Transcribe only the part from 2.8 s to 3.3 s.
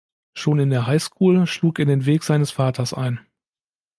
ein.